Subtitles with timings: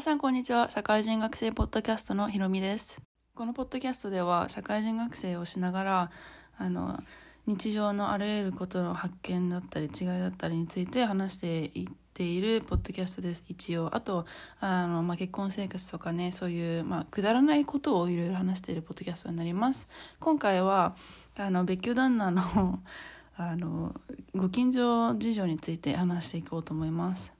[0.00, 0.70] 皆さんこんにちは。
[0.70, 3.02] 社会人学生ポッドキャストのひろみです。
[3.34, 6.10] このポッドキャストでは社会人学生をしながら
[6.56, 6.98] あの
[7.44, 13.44] 日常のあらゆることの発見だったり違いだったりについて話していっているポッドキャストです。
[13.46, 13.94] 一応。
[13.94, 14.24] あと
[14.60, 19.86] あの、まあ、結婚生活とかねそういう、まあ、くだらないことをいろいろ話しているポッドキャストになります。
[20.18, 20.96] 今回は
[21.36, 22.80] あの別居旦那の
[23.36, 23.94] あの
[24.34, 27.34] ご近所事情について話していこうと思います。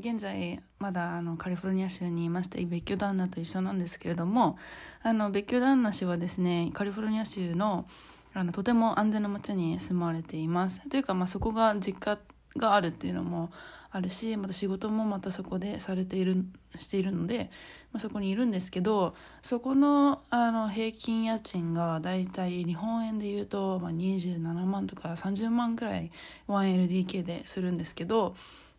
[0.00, 4.56] 現在まだあのカリフォルニア州にいまして別居旦那と一緒なんですけれども
[5.02, 7.86] あの別居旦那氏はですねカリフォルニア州の
[8.32, 10.88] あのとても安全な町に住まわれています。
[10.88, 12.18] というか、まあ、そこが実家
[12.56, 13.50] があるっていうのも
[13.90, 16.44] あるしまた仕事もまたそこでされている
[16.76, 17.50] しているので、
[17.92, 26.12] まあ、そこにいるんですけどそこのあの平均家賃がだいたい日本円でいうと、まあ、27万とか30万くらい
[26.46, 28.36] 1LDK でするんですけど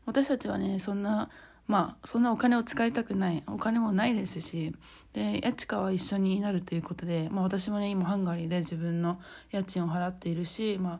[0.10, 1.30] 私たちはねそんな
[1.68, 3.44] まあそんなお金を使いたくない。
[3.46, 4.76] お金もないですし
[5.14, 11.00] で家賃は一緒になるということで、まあ、私もね今ハンガリーで自分の家賃を払っているし、ま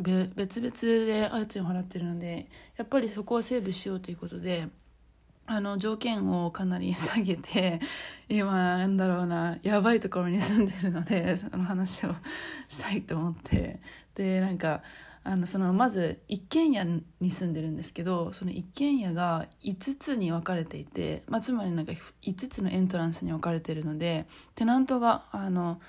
[0.00, 4.68] 別々で家賃を払っているのでやっぱりそこはセーブしようということで
[5.46, 7.80] あの条件をかなり下げて
[8.28, 12.14] 今なんだろうなやばいところに住んでるのでその話を
[12.68, 13.80] したいと思って。
[14.14, 14.82] でなんか
[15.24, 16.84] あのそのまず一軒家
[17.20, 25.80] に住んでるんですけどその一軒家が5つに分かれていて、まあ、つまりなんか5つのエントランスに分かれてるのでテナントがあの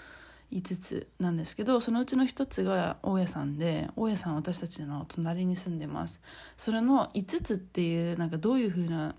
[0.52, 6.21] 5つなんですけどそのうちの1つが大家さんで大家さんは私たちの隣に住んでます。
[6.58, 9.16] それの5つっていうなんかどういうふうな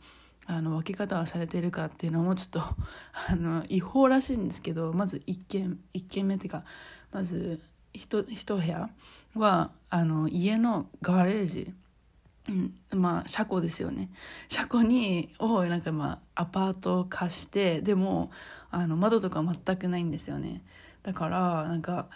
[0.46, 6.64] あの分け方がされているかっていうのもちょっとあの違法らしいんですけどまず1軒1軒目っていうか
[7.12, 7.60] まず
[7.92, 8.90] 一部屋
[9.34, 11.72] はあの家のガレージ、
[12.48, 14.10] うん、まあ車庫ですよね。
[14.48, 18.30] 車庫にをなんかまあアパートを貸してでも
[18.70, 20.62] あの窓とか全くないんですよね。
[21.02, 22.08] だからなんか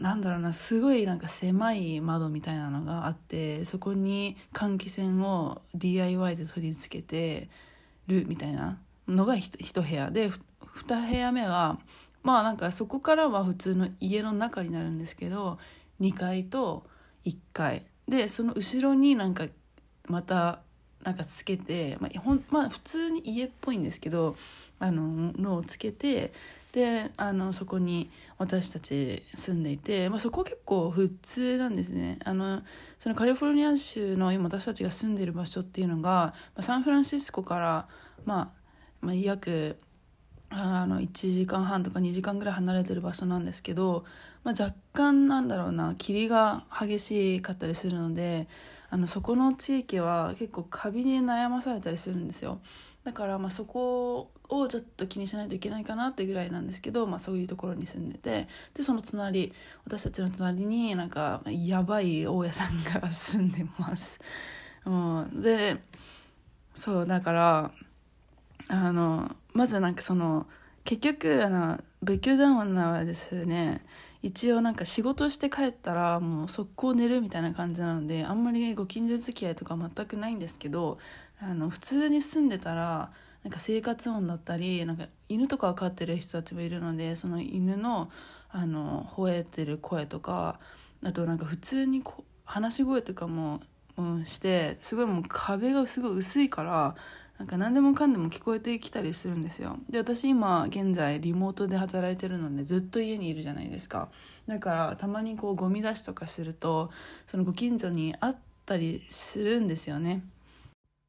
[0.00, 7.48] なんだろうなすごいなんか狭い窓みたいなのがあってそこに換気扇を DIY で取り付けて
[8.08, 10.10] るみたいなのが一部屋。
[10.10, 10.30] で
[10.86, 11.78] 2部屋目は
[12.22, 15.58] まあなんかそこからは普通の家の中になるんですけど
[16.00, 16.84] 2階と
[17.24, 17.84] 1階。
[18.08, 19.46] でその後ろになんか
[20.08, 20.60] また
[21.02, 24.36] なんかつけて、まあ、ほんまあ普通に家っぽいんですけど
[24.78, 26.32] あののをつけて
[26.72, 32.18] であのそこに私たち住んでいて、まあ、そこ結構普通なんですね。
[32.24, 32.62] あの
[32.98, 37.88] そのカリフォルニア州の今私たちが住んでる場所っていうのが、まあ、サンフランシスコから、
[38.24, 38.48] まあ、
[39.00, 39.78] まあ約
[40.50, 44.04] あの1時間半とか2時間ぐらい離れてる場所なんですけど、
[44.44, 48.48] まあ、若干なんだろうな霧が激しかったりするので
[48.90, 52.60] あのそこの地域は結構カビに悩まされたりするんですよ。
[53.04, 59.52] だからまあそこをちょっと気にしないといけないかなってぐらいなんですけど、まあ、そういうところに住んでてでその隣
[59.84, 64.20] 私たちの隣になんかやばい大家さんが住んでます、
[64.84, 65.78] うん、で
[66.74, 67.70] そうだから
[68.66, 70.46] あのまずなんかその
[70.84, 73.84] 結局あの別居旦那はですね
[74.22, 80.98] 一応なんか仕事して帰ったらもう速攻寝るみたいな感じなのであんまりご近所付き合いとか全くないんですけど
[81.40, 83.10] あの普通に住んでたら
[83.44, 88.10] なんか生活音だったりなんか犬とか飼ってる人たちもいるのでその犬の
[88.50, 90.58] あの吠えてる声とか
[91.04, 93.60] あとなんか普通にこ話し声とかも、
[93.98, 96.96] うん、してすごいもう壁がすごい薄いから
[97.38, 99.78] なんか何でもかんでも聞こえてきたりするんですよ。
[99.88, 104.08] で私今現在リモートで働いてるのでずっと家にいるじゃないですか。
[104.48, 106.90] だからたまにこうゴミ出しとかすると
[107.28, 110.24] そのご近所にあったりするんですよね。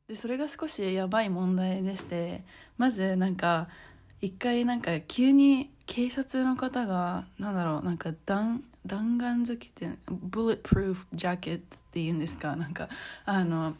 [0.07, 2.43] でそれが少しやばい問題でして
[2.77, 3.67] まずなんか
[4.21, 12.55] 一回なんか急に警察の方がなんだろうなんか弾弾丸好きってブレットプルーフジャケットっていうんですか？
[12.55, 12.87] なんか
[13.25, 13.73] あの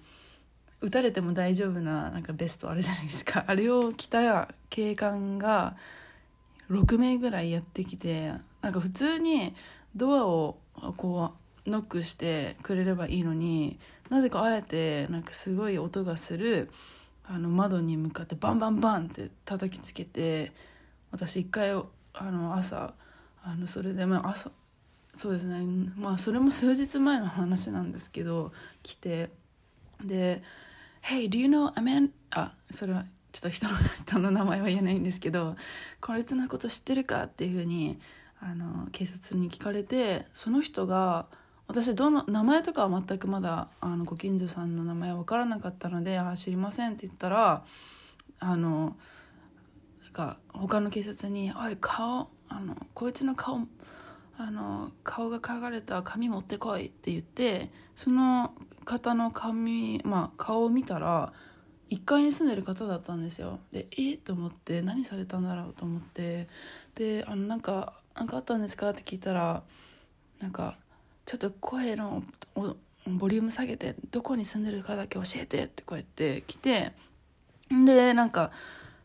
[0.81, 3.43] 撃たれても大丈夫ななんかベストあるじゃないですか。
[3.47, 5.75] あれを着た警官が
[6.69, 9.55] 6名ぐらいやってきてなんか普通に
[9.95, 10.57] ドアを
[10.95, 11.33] こ
[11.65, 13.79] うノックしてくれればいいのに
[14.09, 16.69] なぜかあえてなんかすごい音がする
[17.25, 20.51] あの窓に向かってバンバンバンって叩きつけて
[21.11, 22.93] 私一回あの朝
[23.43, 24.51] あのそれでまあ朝
[25.15, 25.91] そうですね。
[25.97, 29.29] まあそれも数日前の話なんですけど来て。
[30.03, 30.41] で
[31.01, 32.11] Hey, do you know a man?
[32.31, 33.73] あ、それはちょっと人の
[34.05, 35.55] 人の名前は言えないんですけど、
[36.01, 37.99] こいつのこと知ってるかっていうふうに、
[38.41, 41.27] あの、警察に聞かれて、その人が、
[41.69, 47.63] 私どの名前とかは全くまだあのご近所さんの名前は分からなかったので「あ知りません」って言ったら
[48.39, 48.97] あの
[50.03, 53.67] なんか他の警察に「おい顔あのこいつの顔
[54.41, 58.53] あの顔が描かれた紙持ってこい」って言ってその
[58.85, 61.33] 方の紙、まあ、顔を見たら
[61.89, 63.59] 1階に住んでる方だったんですよ。
[63.71, 64.13] でえ？
[64.13, 66.47] っと思って何されたんだろうと思って。
[66.95, 69.61] であのなんか「なんかあったんですか?」って聞いたら
[70.39, 70.77] なんか
[71.25, 72.23] 「ちょっと声の
[73.07, 76.93] ボリューム下げてどこに住んでるかだけ教えて」ってこうやって来て
[77.69, 78.51] でなんか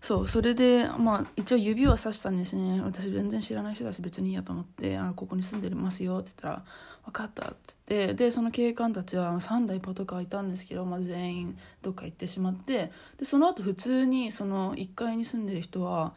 [0.05, 6.65] そうそれでまあ一応指をさしたんですね私全然知らない人だし別にいいやと思って「あここに住んでますよ」って言ったら
[7.07, 16.13] 「分かった」って言ってでその警官たちは3台パトカーいたんですけど、まあ、全員どっか行ってしまってでその後普通にその1階に住んでる人は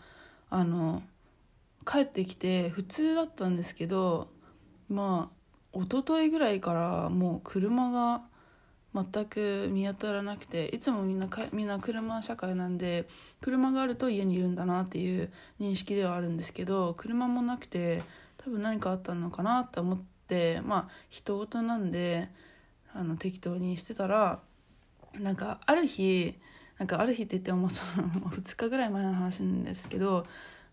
[0.50, 1.02] あの
[1.90, 4.28] 帰ってきて普通だったんですけど
[4.90, 5.30] ま
[5.74, 8.22] あ一昨日ぐらいからもう車が。
[8.94, 13.08] 全く見当たらなくていつもみんなかみんな車社会なんで
[13.42, 18.04] 車があると家にいるんだなっていう認識ではあるんですけど車もなくて
[18.38, 22.30] 多分何かあったのかなって思ってまあ人事なんで
[22.94, 24.40] あの適当にしてたら
[25.14, 26.36] なんかある日
[26.78, 30.26] なんかある日って言ってもその 2日ぐらい前の話なんですけど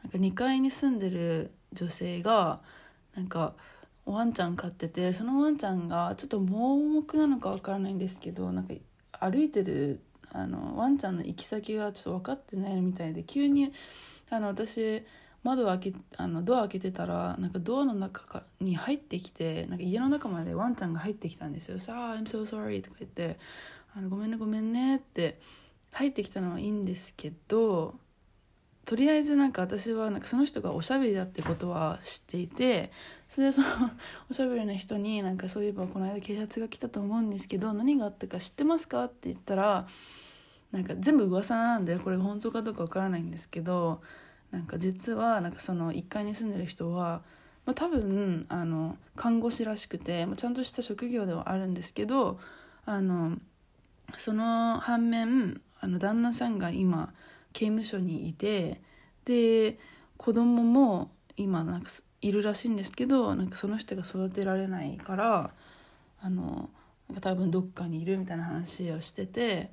[0.03, 2.61] なんか2階に住んでる女性が
[3.17, 3.55] なんか
[4.07, 8.75] ワンちゃん飼っててそのワンちゃんがちょっと盲目なのかわからないんですけどなんか
[9.13, 10.01] 歩いてる
[10.33, 13.73] あのワンちゃんの行き先がちょっと分かってないみたいで急に
[14.31, 15.05] あの私
[15.43, 23.39] 窓開けあのドア開けてたらなんかドアの中かに入ってきてなんか家の中までワンちゃんが入ってきたんですよ「さあ I'm so sorry」とか言って
[23.95, 25.39] あの「ごめんねごめんね」って
[25.93, 27.95] 入ってきたのはいいんですけど
[28.85, 32.93] とりあえずなんか私はなんかその人がおしゃべりだってことは知っていて
[33.29, 33.69] それでその
[34.31, 39.87] おしゃべりな人になんかそういえばこの間警察が来たと思うんですけど何があったか知ってますかって言ったら
[40.73, 44.03] なんか全部噂なんでこれ本当かどうかわからないんですけど
[44.51, 47.23] なんか実はなんかその1階に住んでる人は、
[47.65, 52.39] まあ、多分あの看護師らしくて、まあ、ちゃんとした職業ではあるんですけど
[52.85, 53.39] あの
[54.19, 57.13] その反面あの旦那さんが今
[57.55, 58.83] 刑務所にいて
[59.25, 59.79] で
[60.19, 61.91] 子供も今なんか
[62.21, 65.51] いるらしいんですけどなんかその人が育てられないから
[66.21, 66.69] あの
[67.09, 69.71] なんか多分どっかにいるみたいな話をしてて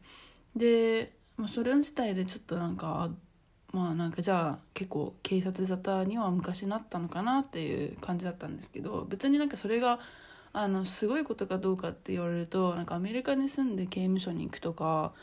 [0.56, 3.10] で、まあ、それ自体でちょっとなんか
[3.72, 10.00] まあなんかじゃあ結構警察沙汰には昔なったのかなっていう感じだったんですけど別になんかそれが
[10.54, 15.14] あのすごいことかどうかって言われるとなんかアメリカに住んで刑務所に行くとか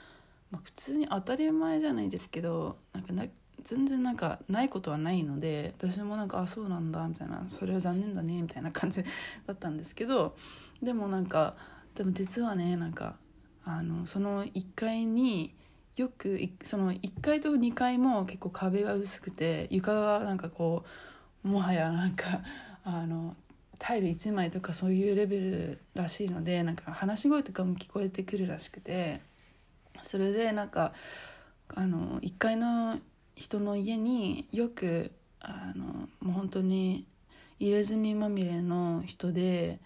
[0.50, 3.24] まあ、普通に当たり前じゃないですけどなんかな
[3.64, 9.02] 全然なんかないことはないので私もなんかあそうなんだみたいなそれは残念だねみたいな感じ
[9.46, 10.36] だったんですけど
[10.82, 11.54] でもなんか
[11.94, 13.16] でも実はねなんか
[13.64, 15.54] あのその1階に
[15.96, 20.84] よくその1階と2階も結構壁が薄くて床がなんかこ
[21.44, 22.40] うもはやなんか
[22.84, 23.36] あの
[23.78, 29.20] タイル1枚とかそういうレベルらしいのでなんか話し声とかも聞こえてくるらしくて
[30.02, 30.92] それでなんか
[31.74, 32.98] あの1階の
[33.36, 37.06] 人の家によくあのもう本当に
[37.58, 39.80] 入れ墨まみれの人で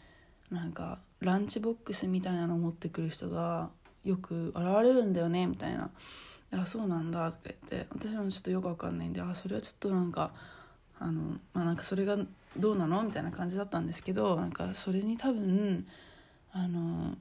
[0.50, 3.70] なんかランチボックスみたいなのを持ってくる人が
[4.04, 5.90] よく現れるんだよねみたいな
[6.52, 7.86] 「あそうなんだ」とか言って。
[7.90, 10.32] 私もちょっとよく分かんないんであそれはちょっとなんか
[10.98, 12.18] あのまあなんかそれが
[12.56, 13.02] どうなの？
[13.02, 15.86] みたいな感じだったんですけどなんかそれに多分
[16.52, 17.16] あの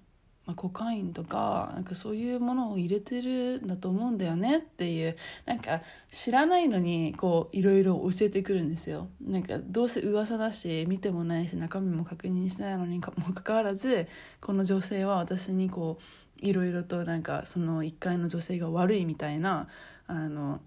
[0.46, 9.08] まあ、コカインとかなんかそういうものを入れてるんだと思うんだよねっていうなんか知らないのにこういろいろ教えてくるんですよ。
[9.22, 14.08] なんかどうせ噂だし見てもないし中身も確認してないのにか もかかわらず
[14.40, 19.68] この女性は私にこういろいろとなんかその1階の女性が悪いみたいな
[20.08, 20.60] あの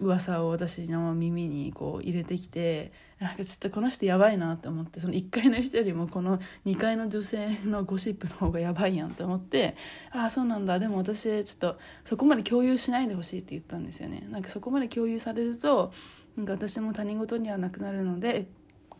[0.00, 9.76] 噂を私の耳にこう入れてきてなんかちょっとこの人やばいなって思ってその1階の人よりもこの2階の女性のゴシップの方がやばいやんって思って
[10.12, 10.78] ああそうなんだ。
[10.78, 14.26] でも私ちょっとそこまで共有しないでほしいって言ったんですよね。
[14.30, 15.92] なんかそこまで共有されると
[16.36, 18.46] なんか私も他人事にはなくなるので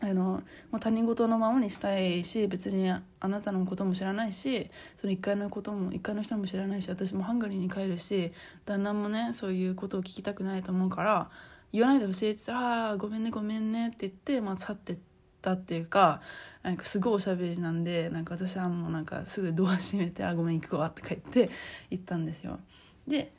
[0.01, 0.41] あの
[0.71, 8.31] もう他人事のままにしたいし別にあなたのことも知らないしその1階のことも1階の人も知らないし私もハンガリーに帰るし
[8.65, 11.29] 旦那もねそういうことを聞きたくないと思うから
[11.71, 14.97] 言わないでほしいって言ったら「あごめんねごめんね」って言って、まあ、去ってっ
[15.41, 16.21] たっていうか
[16.63, 21.49] なんかすごいおしゃべりなんでなんか私はもうなんかすぐドア閉めて「あごめん行くわ」って帰って
[21.89, 22.59] 行ったんですよ。
[23.07, 23.33] で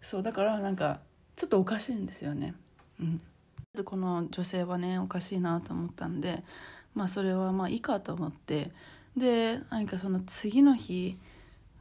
[0.00, 1.00] そうだからなんか
[1.36, 2.54] ちょっとおかしいんですよね。
[3.00, 3.20] うん。
[3.74, 6.44] でこの女性はねおかしいなと思ったんで
[6.94, 8.70] まあそれはまあいいかと思って
[9.16, 11.18] で何かその次の日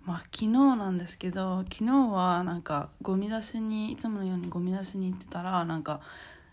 [0.06, 6.02] まあ昨日なんですけど昨日はなんかゴミ出しにいつものようにゴミ出しに行ってたらなんか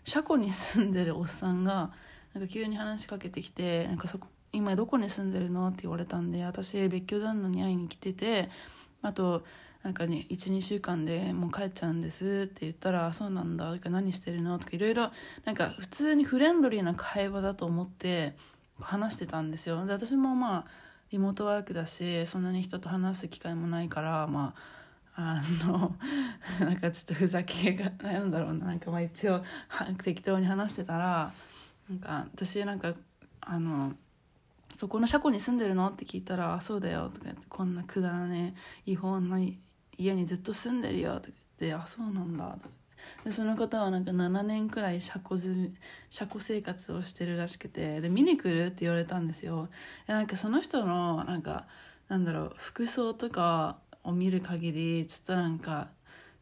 [0.03, 1.91] 車庫に住んでるおっさんが
[2.33, 4.19] なんか急に話しかけてきてなんかそ
[4.53, 5.67] 今どこに住んでるの？
[5.69, 8.49] って言われたんで私別居旦那に会いに来てて
[9.01, 9.43] あと
[9.83, 15.11] なんかね12週間でもう帰っちゃうんですって言ったら「そうなんだ」「何してるの?」とかいろいろ
[15.43, 18.35] なんか普通にフレンドリーな会話だと思って
[18.79, 19.83] 話してたんですよ。
[19.85, 20.65] で私もまあ
[21.11, 24.81] リモートワークだしそんなに人と話す機会もないからまあ
[25.13, 25.95] あの
[26.61, 29.43] なんかちょっとふざけがなんだろうななんかまあ一応
[30.03, 31.33] 適当に話してたら
[31.89, 32.93] なんか私なんか
[33.41, 33.93] あの
[34.73, 35.89] そこの車庫に住んでるの？
[35.89, 38.53] って聞いたら「そうだよ」とか言って「こんなくだらね
[38.87, 39.37] え違法な
[40.01, 42.81] 家にずっと住んでるよ」とか言って「あそうなんだ」とか
[43.23, 45.73] でその方はなんか7年くらい車庫ず
[46.09, 49.69] 車庫生活をしてるらしくてで見に来るって言われたんですよ。
[50.07, 51.67] でなんかその人のなんか
[52.07, 55.89] なんだろう服装とかを見る限りちょっとなんか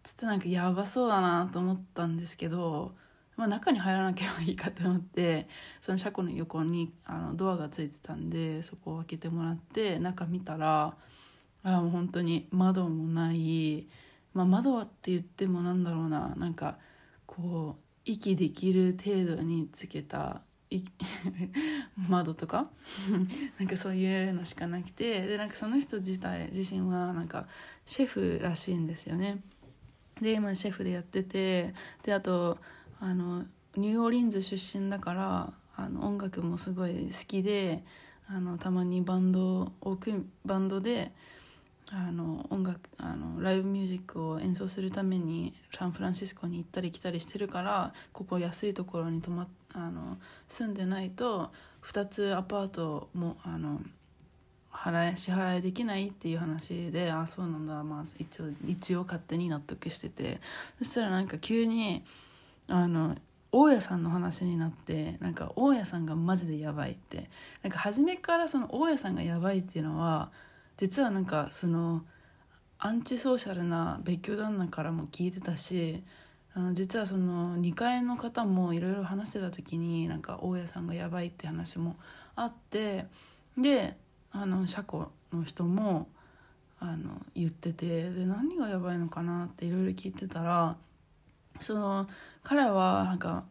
[0.04, 2.96] ちょっとなんかやばそうだなと思ったんですけど
[3.40, 5.48] まあ、中に入らなければいいかと思って
[5.80, 10.98] その車庫の横にあのドアがついてたんでそこを開けてもらって中見たら
[11.64, 13.88] あもう本当に窓もない、
[14.34, 16.34] まあ、窓はって言ってもなんだろうな。
[16.36, 16.78] なんか
[17.26, 20.42] こう息できる程度につけた
[22.10, 22.70] 窓とか？
[23.60, 25.26] なんかそういうのしかなくて。
[25.28, 27.48] でなんかその人自体自身はなんか
[27.86, 29.42] シェフらしいんですよね。
[30.22, 31.74] で今シェフでやってて。
[32.04, 32.58] であと
[33.00, 37.84] あのニューオーリンズ出身だからあの音楽もすごい好きで
[38.28, 41.14] あのたまにバンドを組バンドで
[41.92, 50.18] あの音楽あのライブミュージックを演奏するためにサンフランシスコに行ったり来たりしてるからここ安いところに泊まあの
[50.48, 51.52] 住んでないと
[51.84, 53.82] 2つアパートもあの
[54.72, 60.40] 払い支払いできないっていう話であそうなんだまあ一応一応勝手に納得してて
[60.78, 62.04] そしたらなんか急に
[62.68, 63.16] あの
[63.52, 67.30] 大家さんの話になってなんか大家さんがマジでやばいって。
[67.64, 70.30] なんか初めからその大家さんがやばいっていうのは
[70.80, 72.04] 実はなんかその
[72.78, 76.02] アンチソーシャルな別居旦那からも聞いてたし
[76.54, 81.98] あの実はその2階の方もいろいろ話してた時になんか大家さんがやばいって話も
[82.38, 83.08] あって
[83.58, 83.98] で
[84.32, 86.08] あの車庫の人も
[86.80, 90.78] あの言っててで何がやばいのかなっていろいろ聞いてたら
[91.60, 92.08] その
[92.42, 93.44] 彼はなんか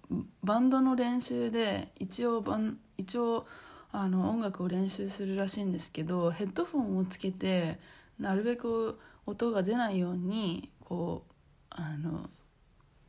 [0.42, 3.46] バンドの練習で一応バン一応
[3.90, 7.78] あの音楽を練習するらしいんですけどヘッドフォンをつけて
[8.18, 11.32] なるべく音が出ないようにこう
[11.70, 12.28] あの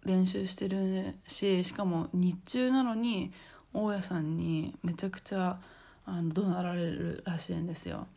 [0.06, 3.32] 練習してるししかも日中なのに
[3.74, 5.60] 大家さんにめちゃくちゃ
[6.06, 8.08] あの怒鳴られるらしいんですよ。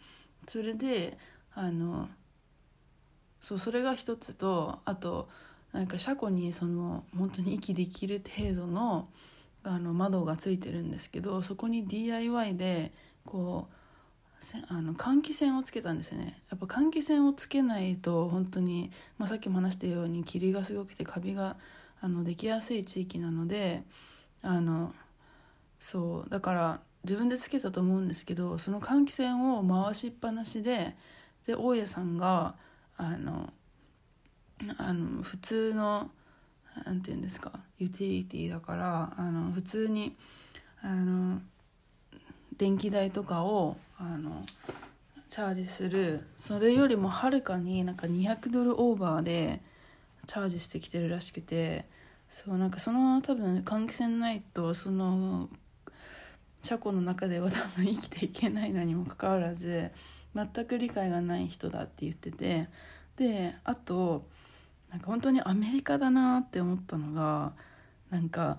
[0.48, 1.18] それで
[1.54, 2.08] あの
[3.40, 5.28] そうそれが一つとあと
[5.72, 9.08] なんか車庫にその本当に息できる程度の
[9.64, 12.92] あの窓がついてるんですけどそこに DIY で
[13.24, 13.74] こう
[14.68, 16.42] あの換気扇をつけたんですね。
[16.50, 21.56] やっぱ換気扇をつけないと本当に、まあ、さっきも話したように霧がすごくてカビが
[22.00, 23.84] あのできやすい地域なので
[24.42, 24.92] あの
[25.78, 30.96] そうだから自分でつけたと思うんですけどその換気扇を回しっぱなしで
[31.46, 32.56] で大家さんが
[32.96, 33.52] あの
[34.78, 36.10] あの普通の
[36.84, 37.52] 何て言うんですか？
[37.78, 40.16] ユーティリティだからあの普通に
[40.80, 41.40] あの
[42.56, 44.44] 電気代とかをあの
[45.28, 46.26] チャージする。
[46.36, 49.60] それよりもはるかになんか200ドルオーバーで
[50.26, 51.86] チャージしてきてるらしくて
[52.28, 55.48] そうなんかその多分換気扇ないとその
[56.62, 59.90] 車庫の中では多分生きていけないのにもかかわらず
[60.34, 62.68] 全く理解がない人だって言ってて。
[63.16, 64.26] であと
[64.92, 67.52] なんか本当にアメリカだなって思ったのが
[68.10, 68.58] なんか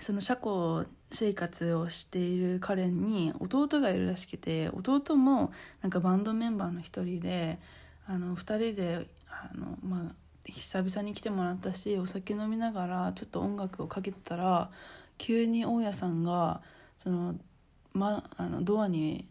[0.00, 7.58] その車庫生活をしている彼に弟がいるらしくて弟もなんかバンドメンバーの一人で
[8.06, 14.70] あの2人であの、まあ、久々に来てもらったしお酒飲みながらちょっと音楽をかけてたら
[15.16, 16.60] 急に大家さんが
[16.98, 17.36] その、
[17.92, 19.28] ま、あのドアに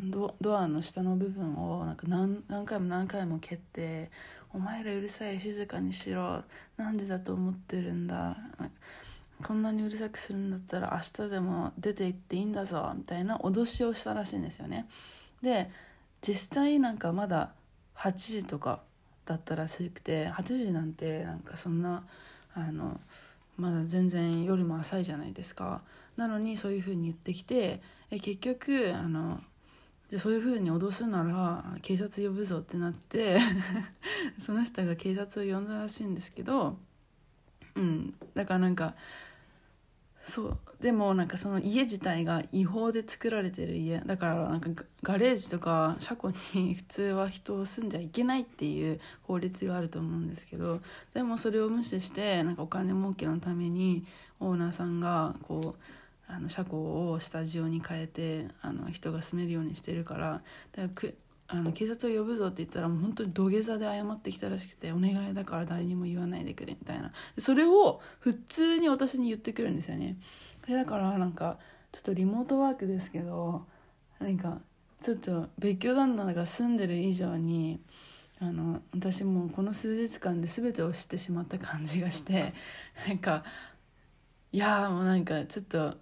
[0.00, 4.10] ドアの下の部分をなんか何回も何回も蹴って
[4.54, 6.42] お前らうるさい静かにしろ。
[6.76, 8.36] 何時だと思ってるんだ。
[9.42, 12.92] こんなにうるさくするんだったら明日でも出て行っていいんだぞ。
[12.94, 14.86] みたいな脅しをしたらしいんですよね。
[15.40, 15.70] で
[16.20, 17.52] 実際なんかまだ
[17.96, 18.82] 8時とか
[19.24, 22.04] だったらしくて8時なんてなんかそんな
[22.54, 23.00] あの
[23.56, 25.80] まだ全然夜も浅いじゃないですか。
[26.16, 27.80] なのにそういうふうに言ってきて
[28.10, 29.40] え結局あの
[30.12, 33.38] でそういうふうに脅すなら警察呼ぶぞってなって
[34.38, 36.78] その人が警察を呼んだらしいんですけど
[37.74, 38.14] うん。
[38.34, 38.94] だからなんか
[40.20, 40.58] そう。
[40.80, 44.00] でもなんかその家自体が違法で作られてる家。
[44.00, 50.80] だからなんかガレージとか車庫に普通は人を住んじゃいけないっていう法律があると思うんですけど
[51.14, 54.04] でもそれを無視してなんかお金儲けのために
[54.40, 56.01] オーナーさんがこう
[56.34, 60.42] あの車庫をスタジオに変えてあの人が住めるようにしてるから
[60.74, 61.12] だから
[61.48, 67.12] あの警察を呼ぶぞって言ったらもう本当に土下座で謝ってきたらしくてお願いだから誰にも言わないでくれみたいな。
[67.36, 70.16] それを普通に私に言ってくるんですよね。
[70.66, 71.58] でだからなんか
[71.90, 73.66] ちょっとリモートワークですけど
[74.18, 74.60] なんか
[75.02, 77.80] ちょっと別居旦那が住んでる以上に
[78.40, 82.54] あの私もこの数日間で全てを知ってしまった感じがして
[83.06, 83.44] なんか
[84.52, 85.96] いやもうなんかちょっと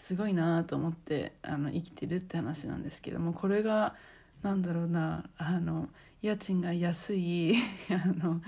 [0.00, 3.94] すごいなと思ってあの生きてるって話なんですけどもこれが
[4.42, 5.88] なんだろうなあの
[6.22, 7.54] 家賃が安い
[7.92, 8.40] あの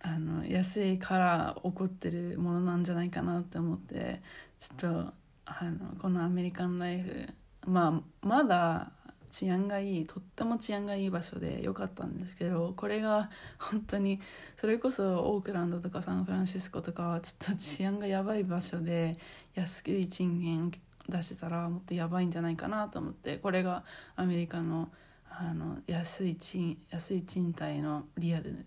[0.00, 4.22] あの安いから起こってるものなんじゃないかなって思って
[4.58, 5.12] ちょっと
[5.44, 7.28] あのこのアメリカンライフ
[7.66, 8.90] まあまだ
[9.30, 14.20] 治安がいいとっても治安がいい場所で良かったんですけどこれが本当に
[14.56, 19.18] それこそオークランドとかサンフランシスコとかはちょっと治安がやばい場所で
[19.54, 20.72] 安い賃金
[21.08, 23.84] 出してたらもっとやばいんじゃないかなと思ってこれが
[24.16, 24.88] アメリカの
[25.30, 28.66] あの安い賃安い賃貸のリアル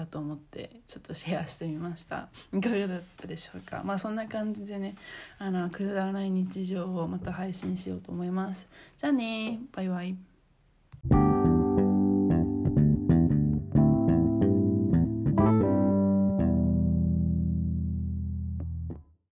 [0.00, 2.28] だと思ってちょっとシェアしてみました。
[2.54, 3.82] いかがだったでしょうか？
[3.84, 4.96] まあそんな感じでね
[5.38, 8.66] あのくだらない日常をまた配信しようと思います。
[8.96, 9.60] じゃあね。
[9.72, 10.16] バイバイ。